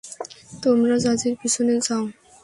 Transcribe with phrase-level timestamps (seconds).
[0.63, 2.03] তোমরা জাজির পিছনে যাও।